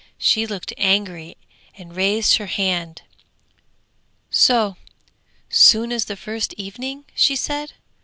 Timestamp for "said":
7.35-7.73